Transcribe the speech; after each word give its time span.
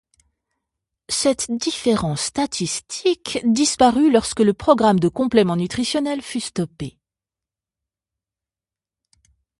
Cette 1.09 1.51
différence 1.51 2.21
statistique 2.23 3.37
disparut 3.45 4.09
lorsque 4.11 4.39
le 4.39 4.55
programme 4.55 4.99
de 4.99 5.07
compléments 5.09 5.57
nutritionnels 5.57 6.23
fut 6.23 6.39
stoppé. 6.39 6.97